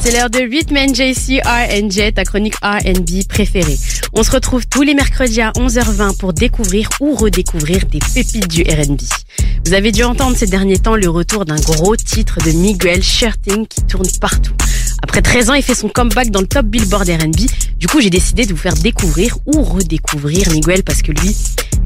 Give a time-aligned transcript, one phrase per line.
[0.00, 3.76] C'est l'heure de 8 Men JC R&J, ta chronique R&B préférée.
[4.12, 8.62] On se retrouve tous les mercredis à 11h20 pour découvrir ou redécouvrir des pépites du
[8.62, 9.00] R&B.
[9.64, 13.66] Vous avez dû entendre ces derniers temps le retour d'un gros titre de Miguel Shirting
[13.66, 14.54] qui tourne partout.
[15.02, 17.50] Après 13 ans, il fait son comeback dans le top Billboard R&B.
[17.78, 21.36] Du coup, j'ai décidé de vous faire découvrir ou redécouvrir Miguel parce que lui,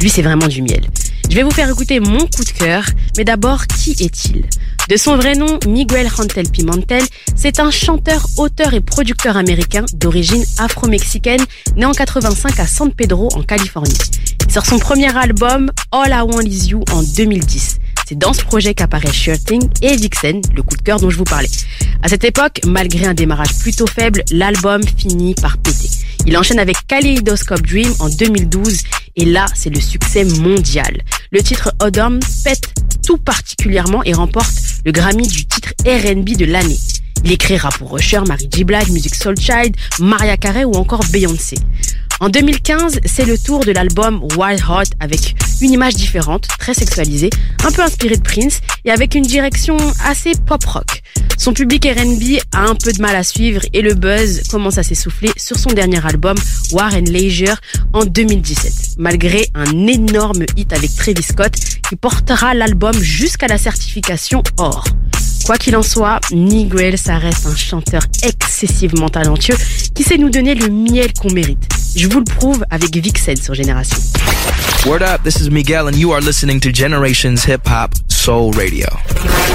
[0.03, 0.82] lui, c'est vraiment du miel.
[1.30, 2.85] Je vais vous faire écouter mon coup de cœur,
[3.17, 4.45] mais d'abord, qui est-il?
[4.91, 7.04] De son vrai nom, Miguel Rantel Pimentel,
[7.36, 11.40] c'est un chanteur, auteur et producteur américain d'origine afro-mexicaine,
[11.76, 13.95] né en 85 à San Pedro, en Californie.
[14.45, 17.79] Il sort son premier album, All I Want Is You, en 2010.
[18.04, 21.22] C'est dans ce projet qu'apparaît Shirting et Vixen, le coup de cœur dont je vous
[21.22, 21.46] parlais.
[22.03, 25.89] À cette époque, malgré un démarrage plutôt faible, l'album finit par péter.
[26.26, 28.79] Il enchaîne avec Kaleidoscope Dream en 2012
[29.14, 31.00] et là, c'est le succès mondial.
[31.31, 32.75] Le titre Odom pète
[33.11, 36.78] tout particulièrement et remporte le Grammy du titre R&B de l'année.
[37.25, 38.62] Il écrira pour Usher, Mary J.
[38.62, 41.57] Blige, Music Soul Child, Maria Carey ou encore Beyoncé.
[42.23, 47.31] En 2015, c'est le tour de l'album Wild Hot avec une image différente, très sexualisée,
[47.65, 51.03] un peu inspirée de Prince et avec une direction assez pop rock.
[51.39, 54.83] Son public R&B a un peu de mal à suivre et le buzz commence à
[54.83, 56.37] s'essouffler sur son dernier album
[56.73, 57.57] War and Leisure
[57.95, 61.55] en 2017, malgré un énorme hit avec Travis Scott
[61.89, 64.84] qui portera l'album jusqu'à la certification or.
[65.47, 69.57] Quoi qu'il en soit, Miguel, ça reste un chanteur excessivement talentueux
[69.95, 71.80] qui sait nous donner le miel qu'on mérite.
[71.97, 73.97] Je vous le prouve avec Vixen sur Génération.
[74.87, 78.87] Word up, this is Miguel and you are listening to Generations Hip Hop Soul Radio.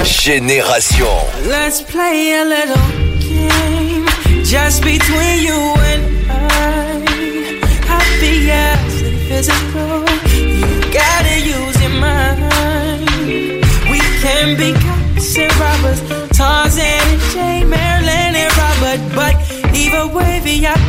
[0.03, 1.07] Génération.
[1.47, 2.75] Let's play a little
[3.19, 4.05] game
[4.43, 7.05] just between you and I.
[7.87, 11.74] Happy as physical, you gotta use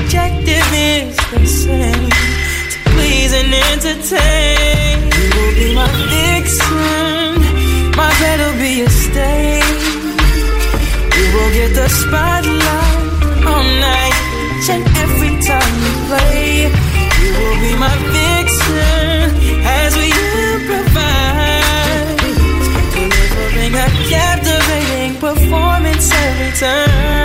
[0.07, 2.11] objective is the same.
[2.71, 4.97] To please and entertain.
[5.19, 7.43] You will be my vixen,
[7.97, 9.84] my bed will be a stage.
[11.19, 12.99] You will get the spotlight
[13.50, 14.19] all night,
[14.71, 16.71] and every time you play.
[17.23, 19.27] You will be my vixen
[19.83, 20.09] as we
[20.55, 21.17] improvise,
[22.94, 27.16] delivering a captivating performance every time.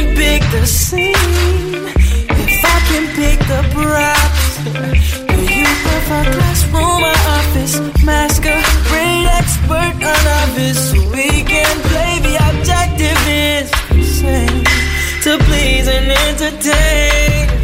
[0.00, 4.44] Can pick the scene if I can pick the props.
[5.28, 7.74] Do you prefer classroom or office?
[8.04, 10.92] Masquerade expert or novice?
[11.14, 14.64] We can play the objective is the same
[15.24, 17.59] to please and entertain.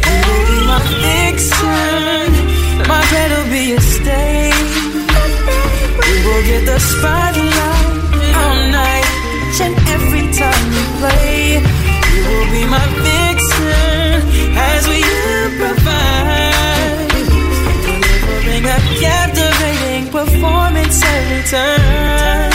[18.99, 22.51] Captivating performance every time.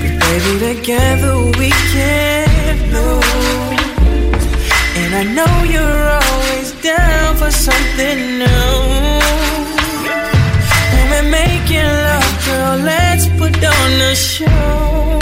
[0.00, 4.44] 'Cause baby, together we can lose,
[5.00, 8.74] and I know you're always down for something new.
[10.92, 15.18] When we're making love, girl, let's put on a show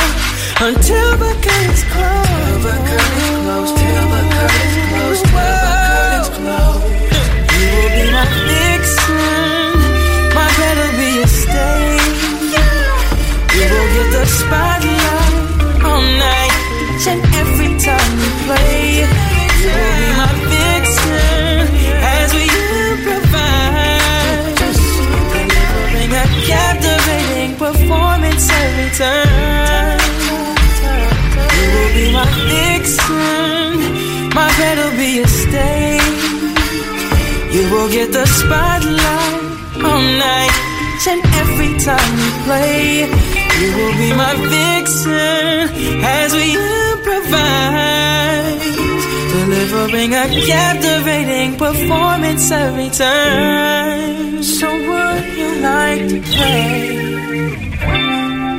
[0.69, 2.33] until the curtains close.
[2.39, 3.71] Till the curtains close.
[3.81, 4.64] Till the curtains
[14.43, 15.35] spotlight
[15.89, 16.55] all night,
[17.11, 19.07] and every time you play.
[19.61, 21.65] You will be my vixen
[22.17, 22.45] as we
[22.93, 24.01] improvise,
[25.33, 30.01] delivering a captivating performance every time.
[31.57, 33.73] You will be my vixen,
[34.39, 36.23] my bed will be a stage.
[37.55, 39.41] You will get the spotlight
[39.89, 40.54] all night,
[41.07, 43.01] and every time we play.
[43.61, 45.69] You will be my vixen
[46.03, 46.57] as we
[46.93, 48.65] improvise,
[49.33, 54.43] delivering a captivating performance every time.
[54.43, 56.97] So would you like to play?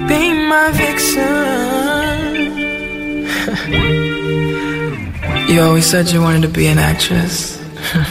[0.08, 1.66] Be my vixen.
[5.48, 7.62] You always said you wanted to be an actress.